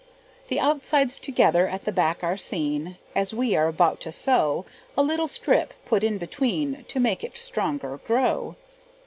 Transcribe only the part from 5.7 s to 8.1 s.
put in between, To make it stronger